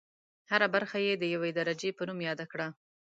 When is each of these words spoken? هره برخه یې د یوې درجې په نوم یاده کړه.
هره 0.51 0.67
برخه 0.75 0.97
یې 1.05 1.13
د 1.17 1.23
یوې 1.33 1.51
درجې 1.59 1.89
په 1.97 2.01
نوم 2.07 2.19
یاده 2.27 2.45
کړه. 2.51 2.67